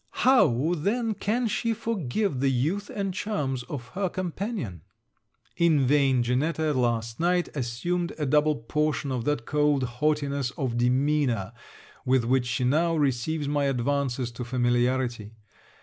How 0.25 0.73
then 0.75 1.13
can 1.13 1.47
she 1.47 1.75
forgive 1.75 2.39
the 2.39 2.49
youth 2.49 2.89
and 2.89 3.13
charms 3.13 3.61
of 3.61 3.89
her 3.89 4.09
companion? 4.09 4.81
In 5.57 5.85
vain 5.85 6.23
Janetta 6.23 6.73
last 6.73 7.19
night 7.19 7.49
assumed 7.55 8.11
a 8.17 8.25
double 8.25 8.55
portion 8.55 9.11
of 9.11 9.25
that 9.25 9.45
cold 9.45 9.83
haughtiness 9.83 10.49
of 10.57 10.75
demeanour 10.79 11.53
with 12.03 12.23
which 12.25 12.47
she 12.47 12.63
now 12.63 12.95
receives 12.95 13.47
my 13.47 13.65
advances 13.65 14.31
to 14.31 14.43
familiarity. 14.43 15.35